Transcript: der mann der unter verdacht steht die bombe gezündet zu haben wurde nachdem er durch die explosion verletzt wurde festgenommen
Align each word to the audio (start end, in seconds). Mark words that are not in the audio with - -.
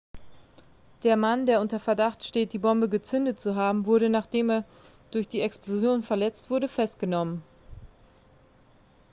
der 1.03 1.15
mann 1.15 1.45
der 1.45 1.61
unter 1.61 1.79
verdacht 1.79 2.23
steht 2.23 2.53
die 2.53 2.57
bombe 2.57 2.89
gezündet 2.89 3.39
zu 3.39 3.53
haben 3.53 3.85
wurde 3.85 4.09
nachdem 4.09 4.49
er 4.49 4.65
durch 5.11 5.27
die 5.27 5.41
explosion 5.41 6.01
verletzt 6.01 6.49
wurde 6.49 6.67
festgenommen 6.69 7.43